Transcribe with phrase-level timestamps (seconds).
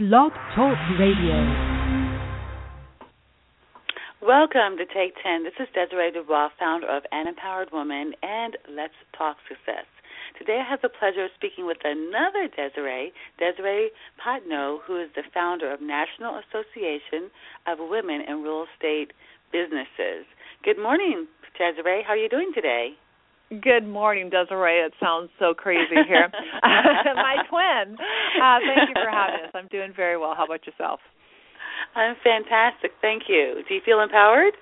[0.00, 1.36] Blog Talk Radio.
[4.24, 5.44] Welcome to Take 10.
[5.44, 9.84] This is Desiree Dubois, founder of An Empowered Woman and Let's Talk Success.
[10.38, 15.22] Today I have the pleasure of speaking with another Desiree, Desiree Patno, who is the
[15.34, 17.28] founder of National Association
[17.68, 19.12] of Women in Real Estate
[19.52, 20.24] Businesses.
[20.64, 21.28] Good morning,
[21.58, 22.04] Desiree.
[22.08, 22.96] How are you doing today?
[23.50, 24.78] Good morning, Desiree.
[24.78, 26.30] It sounds so crazy here.
[26.62, 27.96] My twin.
[27.98, 29.50] Uh, thank you for having us.
[29.54, 30.34] I'm doing very well.
[30.36, 31.00] How about yourself?
[31.96, 32.92] I'm fantastic.
[33.02, 33.62] Thank you.
[33.68, 34.54] Do you feel empowered?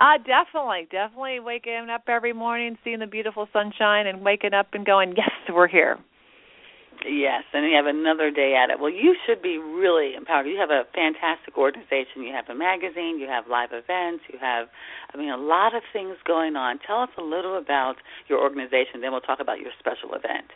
[0.00, 4.84] Uh, definitely, definitely waking up every morning, seeing the beautiful sunshine, and waking up and
[4.84, 5.98] going, yes, we're here.
[7.06, 8.78] Yes, and you have another day at it.
[8.78, 10.46] Well, you should be really empowered.
[10.46, 12.22] You have a fantastic organization.
[12.22, 13.18] You have a magazine.
[13.18, 14.24] You have live events.
[14.30, 14.68] You have,
[15.12, 16.78] I mean, a lot of things going on.
[16.86, 17.96] Tell us a little about
[18.28, 19.00] your organization.
[19.00, 20.52] Then we'll talk about your special event.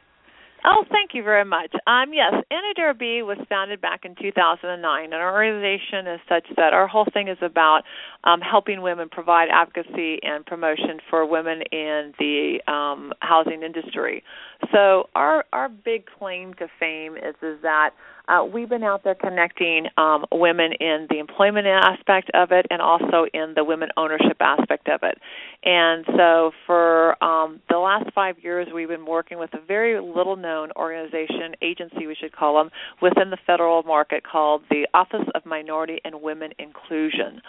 [0.66, 1.72] Oh, thank you very much.
[1.86, 6.72] Um, yes, Anadura B was founded back in 2009, and our organization is such that
[6.72, 7.82] our whole thing is about
[8.24, 14.24] um, helping women provide advocacy and promotion for women in the um, housing industry.
[14.72, 17.90] So our our big claim to fame is is that
[18.28, 22.80] uh, we've been out there connecting um, women in the employment aspect of it and
[22.80, 25.18] also in the women ownership aspect of it.
[25.62, 30.36] And so for um, the last five years, we've been working with a very little
[30.36, 32.70] known organization, agency we should call them,
[33.02, 37.40] within the federal market called the Office of Minority and Women Inclusion.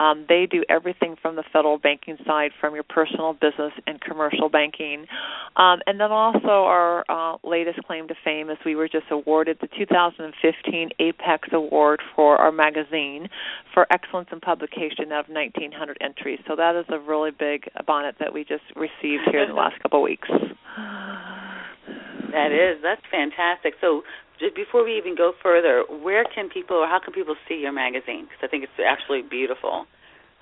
[0.00, 4.48] Um, they do everything from the federal banking side, from your personal business and commercial
[4.48, 5.06] banking.
[5.56, 9.58] Um, and then also our uh, latest claim to fame is we were just awarded
[9.60, 9.68] the
[10.30, 13.28] 2015 Apex Award for our magazine
[13.74, 16.38] for excellence in publication out of 1,900 entries.
[16.46, 19.80] So that is a really big bonnet that we just received here in the last
[19.82, 20.28] couple of weeks.
[22.32, 23.74] That is, that's fantastic.
[23.80, 24.02] So
[24.38, 27.72] just before we even go further, where can people or how can people see your
[27.72, 28.24] magazine?
[28.24, 29.86] Because I think it's actually beautiful.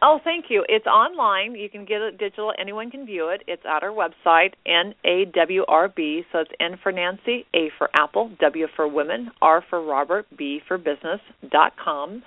[0.02, 0.64] Oh, thank you.
[0.68, 1.54] It's online.
[1.54, 2.52] You can get it digital.
[2.58, 3.42] Anyone can view it.
[3.46, 6.22] It's at our website, N-A-W-R-B.
[6.32, 10.60] So it's N for Nancy, A for Apple, W for Women, R for Robert, B
[10.66, 11.20] for Business
[11.50, 12.22] dot com.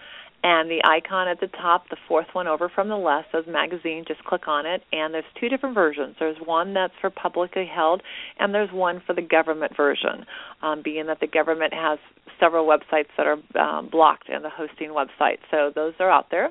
[0.46, 4.03] And the icon at the top, the fourth one over from the left, says magazine.
[4.06, 4.84] Just click on it.
[4.92, 6.18] And there's two different versions.
[6.19, 8.03] There's one that's for publicly held,
[8.40, 10.25] and there's one for the government version,
[10.62, 11.98] um, being that the government has
[12.42, 15.38] several websites that are um, blocked and the hosting website.
[15.50, 16.50] So those are out there.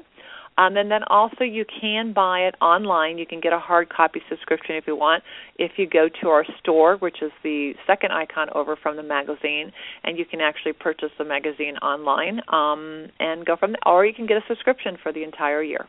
[0.59, 3.19] Um, and then also you can buy it online.
[3.19, 5.23] You can get a hard copy subscription if you want.
[5.59, 9.73] If you go to our store, which is the second icon over from the magazine,
[10.05, 13.81] and you can actually purchase the magazine online um, and go from there.
[13.87, 15.87] Or you can get a subscription for the entire year.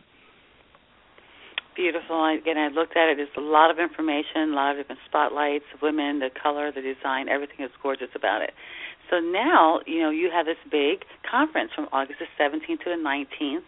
[1.75, 2.23] Beautiful.
[2.25, 3.17] Again, I looked at it.
[3.17, 7.29] There's a lot of information, a lot of different spotlights, women, the color, the design,
[7.29, 8.51] everything is gorgeous about it.
[9.09, 13.01] So now, you know, you have this big conference from August the 17th to the
[13.01, 13.65] 19th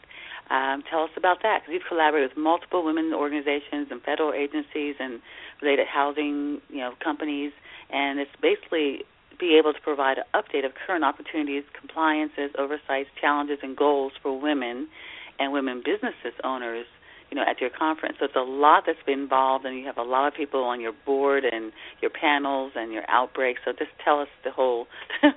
[0.49, 4.95] um, tell us about that because you've collaborated with multiple women organizations and federal agencies
[4.99, 5.21] and
[5.61, 7.51] related housing, you know, companies,
[7.89, 9.03] and it's basically
[9.39, 14.39] be able to provide an update of current opportunities, compliances, oversights, challenges, and goals for
[14.39, 14.87] women
[15.39, 16.85] and women businesses owners
[17.35, 18.15] you know, at your conference.
[18.19, 20.79] So it's a lot that's been involved, and you have a lot of people on
[20.79, 23.59] your board and your panels and your outbreaks.
[23.65, 24.87] So just tell us the whole,
[25.21, 25.31] the,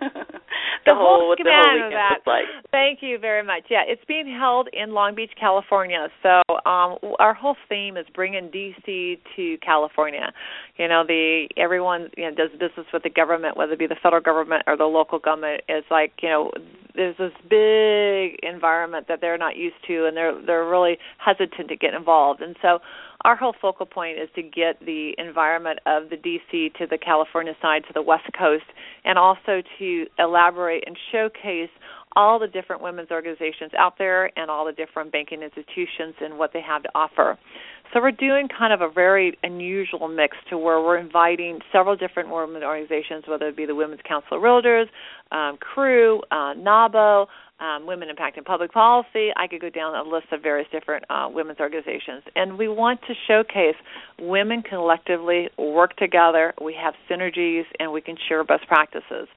[0.86, 2.44] the, whole, whole what the whole weekend looks like.
[2.70, 3.64] Thank you very much.
[3.68, 6.06] Yeah, it's being held in Long Beach, California.
[6.22, 10.32] So um, our whole theme is bringing DC to California.
[10.76, 13.96] You know, the everyone you know does business with the government, whether it be the
[14.00, 15.62] federal government or the local government.
[15.68, 16.52] It's like you know,
[16.94, 21.76] there's this big environment that they're not used to, and they're they're really hesitant to
[21.76, 22.40] get involved.
[22.40, 22.78] And so
[23.24, 27.54] our whole focal point is to get the environment of the DC to the California
[27.60, 28.64] side to the West Coast
[29.04, 31.70] and also to elaborate and showcase
[32.16, 36.52] all the different women's organizations out there and all the different banking institutions and what
[36.52, 37.38] they have to offer.
[37.92, 42.28] So we're doing kind of a very unusual mix to where we're inviting several different
[42.28, 44.86] women organizations, whether it be the Women's Council of Realtors,
[45.32, 47.26] um, CREW, uh, NAWBO,
[47.60, 49.30] um, Women Impacting Public Policy.
[49.36, 52.22] I could go down a list of various different uh, women's organizations.
[52.36, 53.76] And we want to showcase
[54.20, 59.28] women collectively work together, we have synergies, and we can share best practices.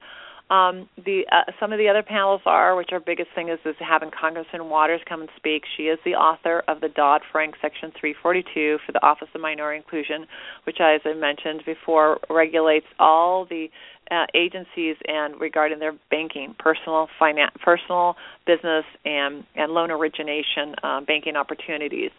[0.52, 3.74] Um, the uh, some of the other panels are, which our biggest thing is, is
[3.80, 5.62] having Congressman Waters come and speak.
[5.78, 9.78] She is the author of the Dodd Frank Section 342 for the Office of Minority
[9.78, 10.26] Inclusion,
[10.64, 13.68] which, as I mentioned before, regulates all the
[14.10, 18.16] uh, agencies and regarding their banking, personal finance, personal
[18.46, 22.10] business, and and loan origination uh, banking opportunities.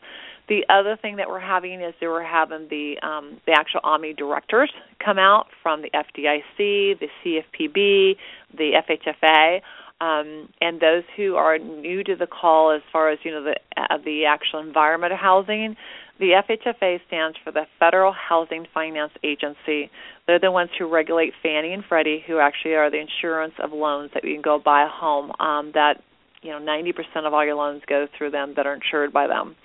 [0.50, 4.18] The other thing that we're having is that we're having the um, the actual OMWI
[4.18, 4.72] directors
[5.04, 8.16] come out from the FDIC, the CFPB,
[8.57, 9.62] the FHFA.
[10.01, 13.56] Um, and those who are new to the call, as far as you know, the
[13.78, 15.78] uh, the actual environment of housing,
[16.19, 19.90] the FHFA stands for the Federal Housing Finance Agency.
[20.28, 24.12] They're the ones who regulate Fannie and Freddie, who actually are the insurance of loans
[24.13, 25.31] that you can go buy a home.
[25.40, 26.01] Um, that
[26.44, 29.56] you know, 90% of all your loans go through them that are insured by them.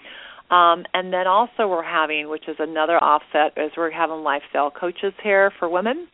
[0.50, 5.12] Um, and then also we're having, which is another offset, is we're having lifestyle coaches
[5.22, 6.08] here for women.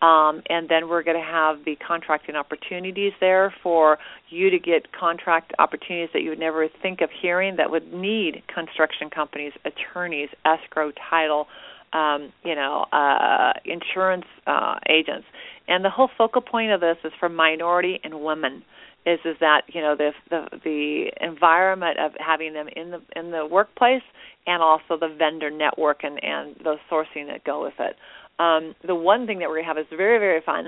[0.00, 3.98] Um, and then we're going to have the contracting opportunities there for
[4.28, 8.42] you to get contract opportunities that you would never think of hearing that would need
[8.52, 11.48] construction companies, attorneys, escrow, title,
[11.92, 15.26] um, you know, uh, insurance uh, agents.
[15.66, 18.62] And the whole focal point of this is for minority and women.
[19.08, 23.30] Is is that you know the the the environment of having them in the in
[23.30, 24.02] the workplace
[24.46, 27.96] and also the vendor network and and the sourcing that go with it.
[28.38, 30.66] Um, the one thing that we're going to have is very, very fun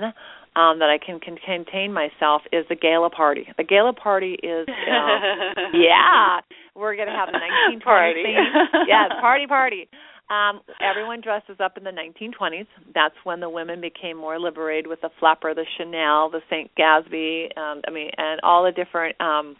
[0.56, 3.46] um, that I can, can contain myself is the gala party.
[3.56, 6.40] The gala party is, uh, yeah,
[6.74, 8.22] we're going to have the 1920s party.
[8.24, 8.82] theme.
[8.88, 9.88] yes, party, party.
[10.30, 12.66] Um, everyone dresses up in the 1920s.
[12.94, 16.70] That's when the women became more liberated with the flapper, the Chanel, the St.
[16.78, 19.56] Gatsby, um, I mean, and all the different um,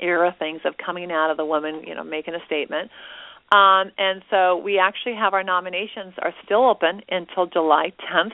[0.00, 2.90] era things of coming out of the woman, you know, making a statement.
[3.50, 8.32] Um, and so we actually have our nominations are still open until July 10th.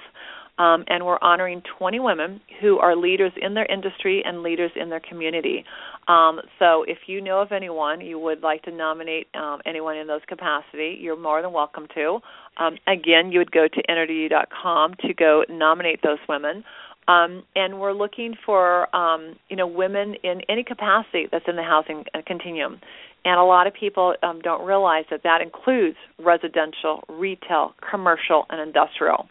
[0.58, 4.90] Um, and we're honoring 20 women who are leaders in their industry and leaders in
[4.90, 5.64] their community.
[6.08, 10.06] Um, so if you know of anyone you would like to nominate um, anyone in
[10.06, 12.18] those capacity, you're more than welcome to.
[12.56, 16.64] Um, again, you would go to nawrb.com to go nominate those women.
[17.08, 21.62] Um, and we're looking for um, you know women in any capacity that's in the
[21.62, 22.80] housing continuum.
[23.24, 28.60] And a lot of people um, don't realize that that includes residential, retail, commercial, and
[28.60, 29.28] industrial.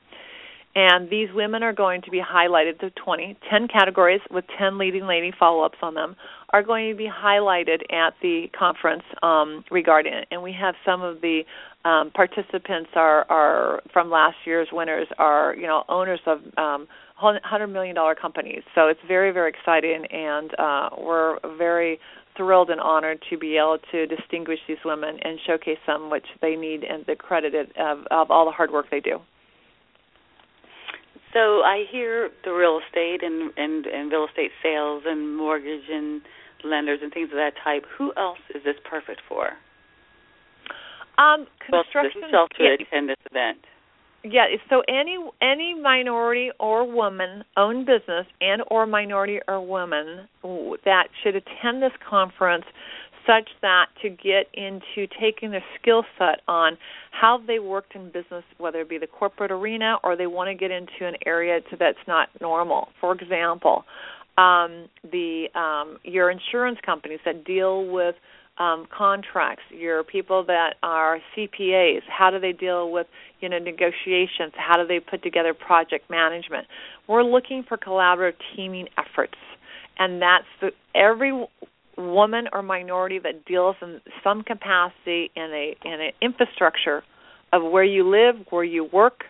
[0.73, 5.05] And these women are going to be highlighted to 20, 10 categories with 10 leading
[5.05, 6.15] lady follow ups on them,
[6.51, 10.27] are going to be highlighted at the conference um, regarding it.
[10.31, 11.41] And we have some of the
[11.83, 17.67] um, participants are, are from last year's winners are you know owners of um, hundred
[17.67, 18.61] million dollar companies.
[18.75, 21.99] So it's very very exciting, and uh, we're very
[22.37, 26.55] thrilled and honored to be able to distinguish these women and showcase them, which they
[26.55, 29.19] need and the credit of, of all the hard work they do.
[31.33, 36.21] So I hear the real estate and, and and real estate sales and mortgage and
[36.63, 37.83] lenders and things of that type.
[37.97, 39.51] Who else is this perfect for?
[41.17, 42.21] Um, construction.
[42.31, 43.59] Well, to yeah, attend this event.
[44.23, 50.27] Yeah, so any any minority or woman owned business and or minority or woman
[50.85, 52.65] that should attend this conference
[53.25, 56.77] such that to get into taking their skill set on
[57.11, 60.55] how they worked in business, whether it be the corporate arena or they want to
[60.55, 62.89] get into an area that's not normal.
[62.99, 63.85] For example,
[64.37, 68.15] um, the um, your insurance companies that deal with
[68.57, 73.07] um, contracts, your people that are CPAs, how do they deal with
[73.39, 74.53] you know negotiations?
[74.55, 76.67] How do they put together project management?
[77.07, 79.37] We're looking for collaborative teaming efforts,
[79.97, 81.45] and that's the, every
[81.97, 87.03] woman or minority that deals in some capacity in a in an infrastructure
[87.53, 89.23] of where you live, where you work,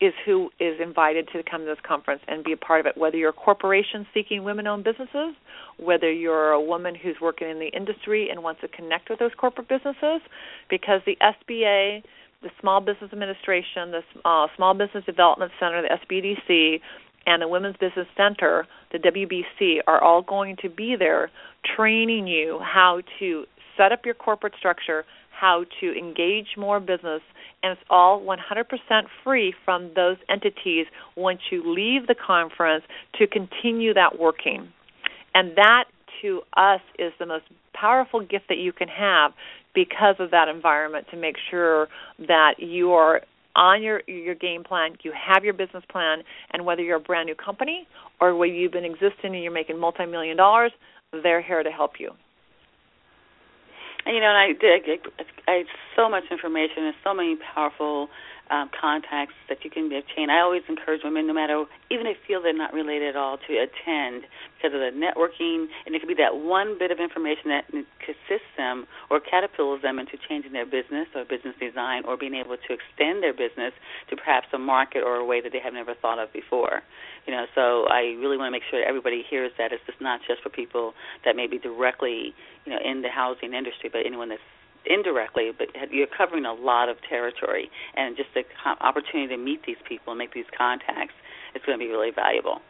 [0.00, 2.96] is who is invited to come to this conference and be a part of it.
[2.96, 5.34] Whether you're a corporation seeking women-owned businesses,
[5.78, 9.32] whether you're a woman who's working in the industry and wants to connect with those
[9.38, 10.20] corporate businesses,
[10.68, 12.02] because the SBA,
[12.42, 16.80] the Small Business Administration, the uh, Small Business Development Center, the SBDC,
[17.26, 21.30] and the Women's Business Center, the WBC, are all going to be there
[21.76, 23.44] training you how to
[23.76, 27.20] set up your corporate structure, how to engage more business,
[27.62, 32.84] and it's all 100% free from those entities once you leave the conference
[33.18, 34.68] to continue that working.
[35.34, 35.84] And that
[36.22, 39.32] to us is the most powerful gift that you can have
[39.74, 41.88] because of that environment to make sure
[42.26, 43.20] that you are
[43.56, 46.18] on your your game plan, you have your business plan,
[46.52, 47.88] and whether you're a brand new company
[48.20, 50.72] or whether you've been existing and you're making multi-million dollars,
[51.22, 52.10] they're here to help you.
[54.04, 55.00] And you know, and I did.
[55.48, 55.62] I, I
[55.96, 58.08] so much information and so many powerful
[58.50, 60.30] um, contacts that you can obtain.
[60.30, 63.38] I always encourage women, no matter even if they feel they're not related at all,
[63.38, 64.24] to attend
[64.56, 68.52] because of the networking, and it could be that one bit of information that assists
[68.56, 72.70] them or catapults them into changing their business or business design or being able to
[72.72, 73.72] extend their business
[74.10, 76.82] to perhaps a market or a way that they have never thought of before.
[77.26, 80.00] You know, so I really want to make sure that everybody hears that it's just
[80.00, 82.34] not just for people that may be directly,
[82.64, 84.42] you know, in the housing industry, but anyone that's
[84.88, 88.42] indirectly, but you're covering a lot of territory, and just the
[88.80, 91.14] opportunity to meet these people and make these contacts
[91.54, 92.60] is going to be really valuable.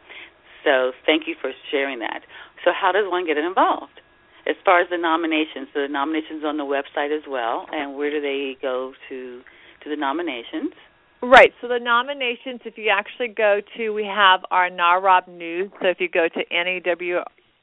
[0.63, 2.21] So thank you for sharing that.
[2.65, 4.01] So how does one get involved?
[4.47, 8.09] As far as the nominations, so the nominations on the website as well, and where
[8.09, 9.41] do they go to
[9.83, 10.73] to the nominations?
[11.21, 11.51] Right.
[11.61, 15.71] So the nominations, if you actually go to, we have our NAWRB News.
[15.81, 16.43] So if you go to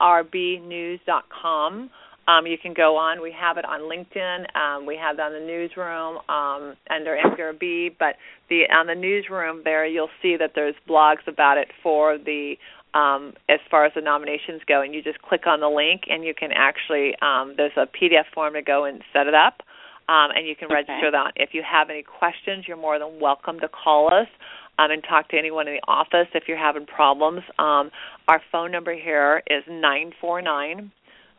[0.00, 1.90] nawrbnews.com,
[2.26, 3.20] um, you can go on.
[3.20, 4.56] We have it on LinkedIn.
[4.56, 7.96] Um, we have it on the newsroom um, under NWRB.
[7.98, 8.16] But
[8.48, 12.54] the on the newsroom there, you'll see that there's blogs about it for the
[12.94, 16.24] um, as far as the nominations go, and you just click on the link, and
[16.24, 19.60] you can actually um, there's a PDF form to go and set it up,
[20.08, 20.74] um, and you can okay.
[20.74, 21.32] register that.
[21.36, 24.28] If you have any questions, you're more than welcome to call us.
[24.76, 27.42] Um, and talk to anyone in the office if you're having problems.
[27.60, 27.92] Um,
[28.26, 30.90] our phone number here is nine four nine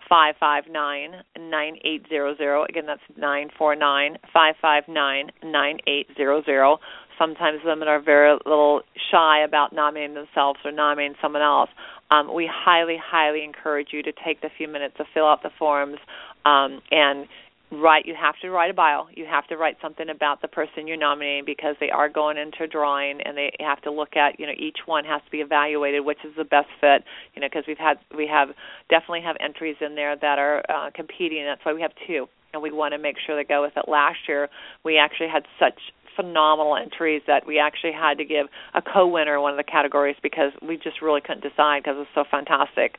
[0.10, 2.66] five five nine nine eight zero zero.
[2.68, 6.80] Again, that's nine four nine five five nine nine eight zero zero.
[7.18, 8.82] Sometimes women are very little
[9.12, 11.70] shy about nominating themselves or nominating someone else.
[12.12, 15.50] Um, we highly, highly encourage you to take the few minutes to fill out the
[15.58, 15.98] forms
[16.46, 17.28] um, and
[17.72, 19.08] write you have to write a bio.
[19.14, 22.68] You have to write something about the person you're nominating because they are going into
[22.68, 26.06] drawing and they have to look at you know each one has to be evaluated
[26.06, 27.04] which is the best fit
[27.34, 28.50] you know because we've had we have
[28.90, 31.44] definitely have entries in there that are uh, competing.
[31.46, 32.28] That's why we have two.
[32.54, 33.90] And we want to make sure they go with it.
[33.90, 34.48] Last year
[34.84, 35.80] we actually had such
[36.16, 40.16] phenomenal entries that we actually had to give a co-winner in one of the categories
[40.24, 42.96] because we just really couldn't decide because it was so fantastic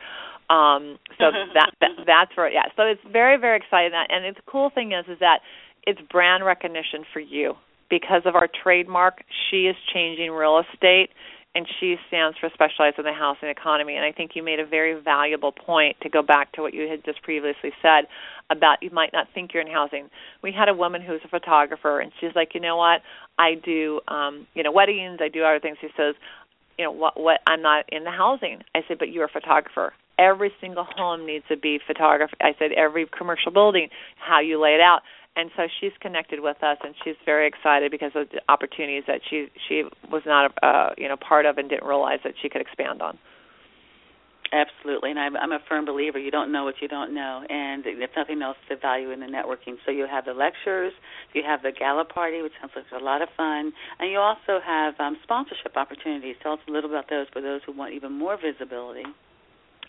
[0.50, 2.66] um, so that, that that's where yeah.
[2.76, 3.92] So it's very very exciting.
[3.92, 5.40] That and the cool thing is is that
[5.86, 7.54] it's brand recognition for you
[7.88, 9.22] because of our trademark.
[9.50, 11.10] She is changing real estate.
[11.54, 13.96] And she stands for specialized in the housing economy.
[13.96, 16.86] And I think you made a very valuable point to go back to what you
[16.86, 18.04] had just previously said
[18.50, 20.10] about you might not think you're in housing.
[20.42, 23.00] We had a woman who's a photographer, and she's like, you know what?
[23.38, 25.20] I do, um, you know, weddings.
[25.22, 25.78] I do other things.
[25.80, 26.14] She says,
[26.78, 27.18] you know, what?
[27.18, 27.40] What?
[27.46, 28.60] I'm not in the housing.
[28.74, 32.34] I said, but you're a photographer every single home needs to be photographed.
[32.40, 35.00] I said every commercial building, how you lay it out.
[35.36, 39.20] And so she's connected with us, and she's very excited because of the opportunities that
[39.28, 42.62] she she was not uh, you know part of and didn't realize that she could
[42.62, 43.18] expand on.
[44.52, 46.18] Absolutely, and I'm, I'm a firm believer.
[46.18, 49.26] You don't know what you don't know, and if nothing else, the value in the
[49.26, 49.74] networking.
[49.84, 50.92] So you have the lectures,
[51.34, 54.60] you have the gala party, which sounds like a lot of fun, and you also
[54.64, 56.36] have um, sponsorship opportunities.
[56.42, 59.04] Tell us a little about those for those who want even more visibility.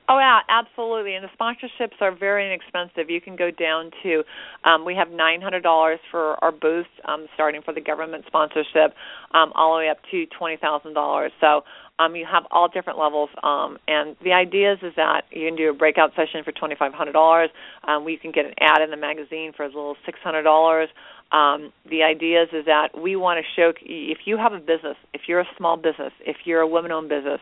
[0.09, 1.15] Oh yeah, absolutely.
[1.15, 3.09] And the sponsorships are very inexpensive.
[3.09, 4.23] You can go down to
[4.63, 8.95] um, we have nine hundred dollars for our booth, um, starting for the government sponsorship,
[9.33, 11.33] um, all the way up to twenty thousand dollars.
[11.41, 11.63] So
[11.99, 13.29] um, you have all different levels.
[13.43, 16.75] Um, and the idea is, is that you can do a breakout session for twenty
[16.79, 17.49] five hundred dollars.
[17.85, 20.43] Um, we can get an ad in the magazine for as little as six hundred
[20.43, 20.87] dollars.
[21.29, 25.21] Um, the idea is, that we want to show if you have a business, if
[25.27, 27.41] you're a small business, if you're a women-owned business,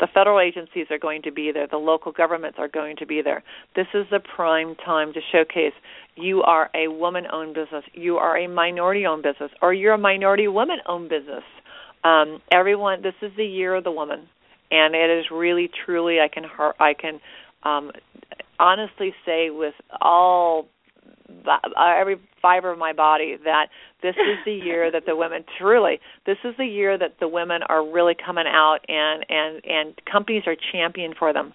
[0.00, 3.20] the federal agencies are going to be there, the local governments are going to be
[3.20, 3.44] there.
[3.74, 5.74] This is the prime time to showcase
[6.16, 11.10] you are a woman-owned business, you are a minority-owned business, or you're a minority woman-owned
[11.10, 11.44] business.
[12.04, 14.28] Um, everyone, this is the year of the woman,
[14.70, 16.44] and it is really, truly, I can,
[16.80, 17.20] I can
[17.64, 17.92] um,
[18.58, 20.68] honestly say with all
[21.78, 23.66] every fiber of my body that
[24.02, 27.62] this is the year that the women truly this is the year that the women
[27.68, 31.52] are really coming out and and and companies are championing for them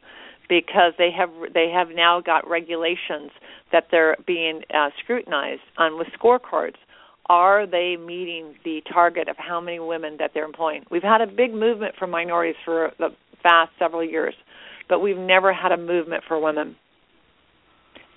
[0.50, 3.32] because they have they have now got regulations
[3.72, 6.76] that they're being uh, scrutinized on with scorecards.
[7.28, 10.84] Are they meeting the target of how many women that they're employing?
[10.92, 13.10] We've had a big movement for minorities for the
[13.42, 14.34] past several years
[14.92, 16.76] but we've never had a movement for women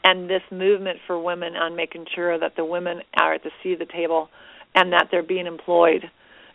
[0.05, 3.73] and this movement for women on making sure that the women are at the seat
[3.73, 4.29] of the table
[4.75, 6.05] and that they're being employed.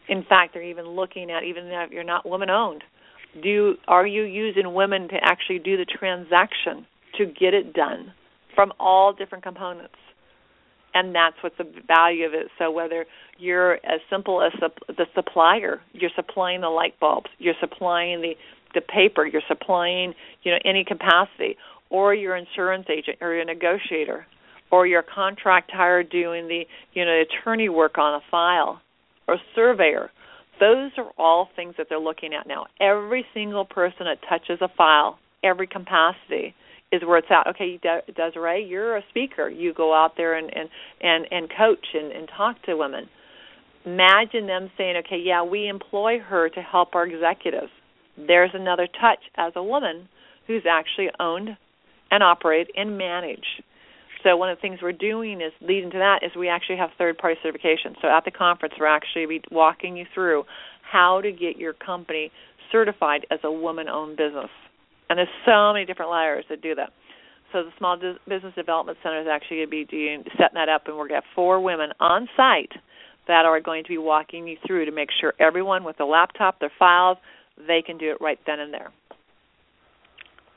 [0.07, 2.83] In fact, they're even looking at even if you're not woman owned,
[3.43, 6.85] do are you using women to actually do the transaction
[7.17, 8.13] to get it done
[8.55, 9.95] from all different components?
[10.93, 12.47] And that's what the value of it.
[12.57, 13.05] So whether
[13.37, 14.51] you're as simple as
[14.87, 18.33] the supplier, you're supplying the light bulbs, you're supplying the
[18.75, 20.13] the paper, you're supplying
[20.43, 21.57] you know any capacity,
[21.89, 24.25] or your insurance agent or your negotiator
[24.71, 28.81] or your contract hire doing the you know attorney work on a file
[29.27, 30.09] or surveyor.
[30.59, 32.65] Those are all things that they're looking at now.
[32.81, 36.53] Every single person that touches a file every capacity
[36.91, 37.47] is where it's at.
[37.49, 39.49] Okay De- desiree you're a speaker.
[39.49, 40.69] You go out there and and
[41.01, 43.07] and, and coach and, and talk to women.
[43.85, 47.71] Imagine them saying okay yeah we employ her to help our executives.
[48.17, 50.09] There's another touch as a woman
[50.45, 51.55] who's actually owned
[52.11, 53.45] and operate and manage.
[54.23, 56.89] So one of the things we're doing is leading to that is we actually have
[56.97, 57.95] third party certification.
[58.01, 60.43] So at the conference we're actually be walking you through
[60.91, 62.31] how to get your company
[62.71, 64.49] certified as a woman-owned business.
[65.09, 66.89] And there's so many different layers that do that.
[67.51, 70.83] So the Small Business Development Center is actually going to be doing setting that up,
[70.85, 72.71] and we're going to have four women on site
[73.27, 76.59] that are going to be walking you through to make sure everyone with a laptop,
[76.59, 77.17] their files,
[77.67, 78.91] they can do it right then and there.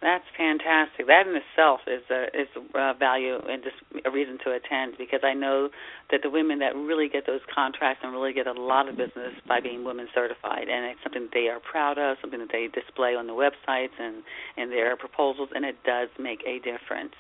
[0.03, 1.07] That's fantastic.
[1.07, 5.21] That in itself is a is a value and just a reason to attend because
[5.23, 5.71] I know
[6.11, 9.31] that the women that really get those contracts and really get a lot of business
[9.47, 12.67] by being women certified, and it's something that they are proud of, something that they
[12.75, 14.27] display on the websites and
[14.59, 17.15] and their proposals, and it does make a difference.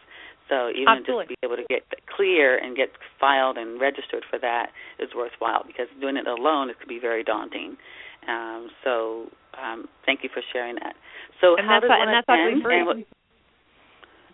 [0.51, 1.27] So even Absolutely.
[1.31, 5.63] just be able to get clear and get filed and registered for that is worthwhile
[5.65, 7.79] because doing it alone it could be very daunting.
[8.29, 9.27] Um, so
[9.59, 10.95] um, thank you for sharing that.
[11.41, 12.63] So and how that's, does and one that's attend?
[12.63, 12.83] free.
[12.83, 12.97] What,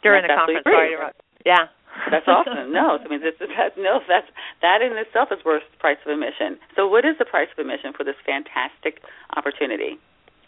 [0.02, 0.64] During the conference.
[0.64, 1.12] Sorry to
[1.44, 1.72] Yeah.
[2.10, 2.70] That's awesome.
[2.70, 4.28] No, I mean this is that no, that's
[4.62, 6.60] that in itself is worth the price of admission.
[6.76, 9.02] So what is the price of admission for this fantastic
[9.34, 9.98] opportunity?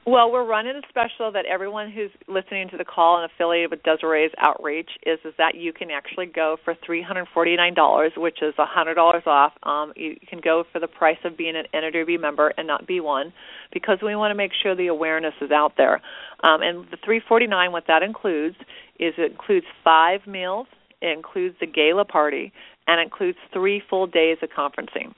[0.06, 3.82] Well, we're running a special that everyone who's listening to the call and affiliated with
[3.82, 8.12] Desiree's outreach is is that you can actually go for three hundred forty nine dollars,
[8.16, 9.52] which is a hundred dollars off.
[9.62, 13.00] Um, you can go for the price of being an NAWB member and not be
[13.00, 13.32] one,
[13.74, 16.00] because we want to make sure the awareness is out there.
[16.42, 18.56] Um, and the three forty nine, what that includes
[18.98, 20.66] is it includes five meals,
[21.02, 22.52] it includes the gala party,
[22.86, 25.12] and it includes three full days of conferencing.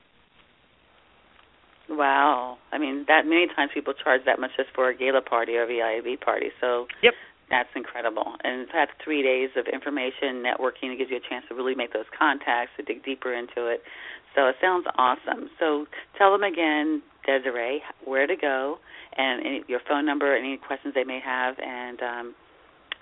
[1.93, 2.59] Wow.
[2.73, 5.65] I mean, that many times people charge that much just for a gala party or
[5.65, 6.51] a VIP party.
[6.61, 7.15] So Yep.
[7.51, 8.37] that's incredible.
[8.43, 11.75] And to have three days of information, networking, it gives you a chance to really
[11.75, 13.83] make those contacts, to dig deeper into it.
[14.35, 15.51] So it sounds awesome.
[15.61, 18.79] So tell them again, Desiree, where to go
[19.17, 22.35] and any, your phone number, any questions they may have, and um,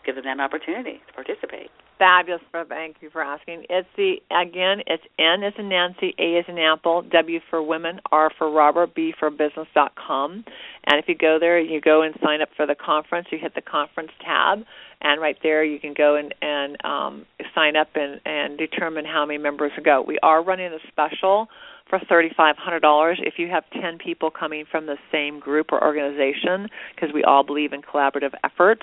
[0.05, 2.41] give them that opportunity to participate fabulous.
[2.69, 3.67] Thank you for asking.
[3.69, 4.83] It's the again.
[4.87, 8.95] It's N as in Nancy, A as in Apple, W for Women, R for Robert,
[8.95, 10.43] B for Business dot com.
[10.87, 13.29] And if you go there, you go and sign up for the conference.
[13.31, 14.65] You hit the conference tab,
[15.03, 19.27] and right there you can go and and um, sign up and and determine how
[19.27, 20.03] many members to go.
[20.03, 21.49] We are running a special
[21.91, 27.13] for $3,500 if you have 10 people coming from the same group or organization, because
[27.13, 28.83] we all believe in collaborative efforts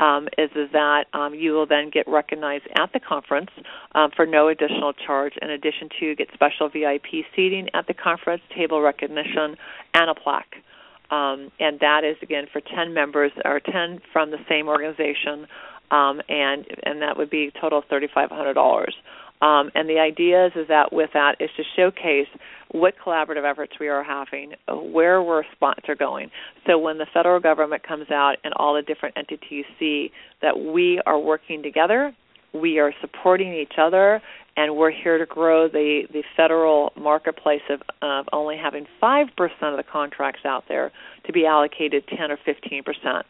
[0.00, 3.50] um, is is that um, you will then get recognized at the conference
[3.94, 5.34] um, for no additional charge.
[5.40, 9.56] In addition to get special VIP seating at the conference, table recognition,
[9.94, 10.56] and a plaque.
[11.10, 15.46] Um, and that is again for 10 members or 10 from the same organization,
[15.90, 18.86] um, and and that would be total of $3,500.
[19.42, 22.28] Um, and the idea is, is that with that is to showcase
[22.70, 26.30] what collaborative efforts we are having, where we're sponsor going.
[26.66, 31.02] So when the federal government comes out and all the different entities see that we
[31.04, 32.14] are working together,
[32.54, 34.22] we are supporting each other,
[34.56, 39.26] and we're here to grow the, the federal marketplace of, of only having 5%
[39.62, 40.92] of the contracts out there
[41.26, 43.22] to be allocated 10 or 15%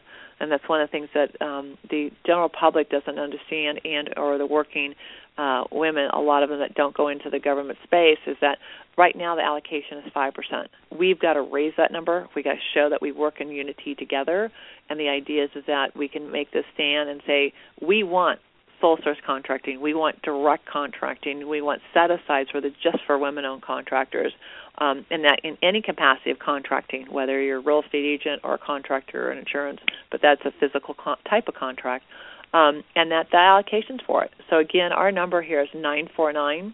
[0.43, 4.37] and that's one of the things that um, the general public doesn't understand, and or
[4.37, 4.93] the working
[5.37, 8.57] uh, women, a lot of them that don't go into the government space, is that
[8.97, 10.69] right now the allocation is five percent.
[10.97, 12.27] We've got to raise that number.
[12.35, 14.51] We've got to show that we work in unity together,
[14.89, 18.39] and the idea is, is that we can make this stand and say we want
[18.79, 19.79] sole source contracting.
[19.79, 21.47] We want direct contracting.
[21.47, 24.33] We want set asides for the just for women owned contractors
[24.77, 28.55] um, in that in any capacity of contracting, whether you're a real estate agent or
[28.55, 29.79] a contractor or an insurance,
[30.11, 32.05] but that's a physical con- type of contract,
[32.53, 34.31] um, and that the allocations for it.
[34.49, 36.73] So again, our number here is nine four nine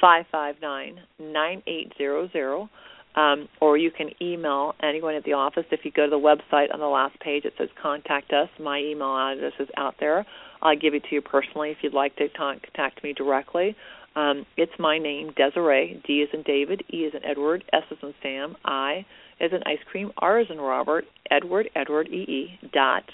[0.00, 2.68] five five nine nine eight zero zero.
[3.16, 5.64] Um, or you can email anyone at the office.
[5.70, 8.50] If you go to the website on the last page, it says contact us.
[8.60, 10.26] My email address is out there.
[10.60, 13.74] I'll give it to you personally if you'd like to contact me directly.
[14.16, 16.02] Um, it's my name, Desiree.
[16.06, 19.06] D is in David, E is in Edward, S is in Sam, I
[19.40, 23.04] is in ice cream, R is in Robert, Edward, Edward, E E, dot,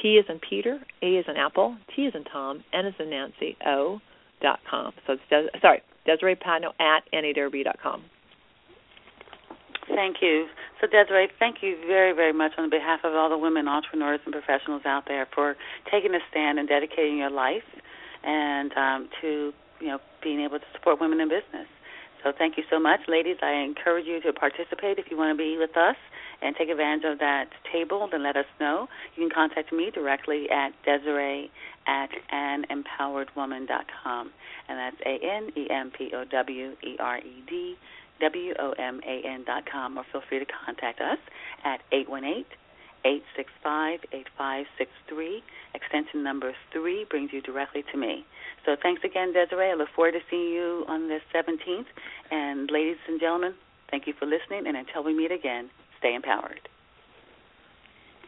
[0.00, 3.10] P is in Peter, A is in Apple, T is in Tom, N is in
[3.10, 4.00] Nancy, O,
[4.40, 4.92] dot com.
[5.06, 7.04] So it's Des- sorry, Desiree Patno at
[7.64, 8.02] dot com.
[9.94, 10.46] Thank you.
[10.80, 14.32] So, Desiree, thank you very, very much on behalf of all the women entrepreneurs and
[14.32, 15.56] professionals out there for
[15.90, 17.66] taking a stand and dedicating your life
[18.24, 21.66] and um, to you know being able to support women in business.
[22.22, 23.36] So thank you so much, ladies.
[23.42, 25.96] I encourage you to participate if you want to be with us
[26.42, 28.08] and take advantage of that table.
[28.10, 28.88] Then let us know.
[29.16, 31.50] You can contact me directly at Desiree
[31.86, 34.30] at anempoweredwoman.com,
[34.68, 37.76] and that's A N E M P O W E R E D
[38.20, 41.18] W O M A N dot com, or feel free to contact us
[41.64, 42.46] at eight one eight
[43.04, 45.42] eight six five eight five six three.
[45.74, 48.26] Extension number 3 brings you directly to me.
[48.66, 49.70] So thanks again, Desiree.
[49.70, 51.86] I look forward to seeing you on the 17th.
[52.30, 53.54] And ladies and gentlemen,
[53.90, 54.66] thank you for listening.
[54.66, 55.70] And until we meet again,
[56.02, 56.68] stay empowered.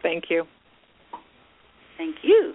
[0.02, 0.44] Thank you.
[1.98, 2.54] Thank you.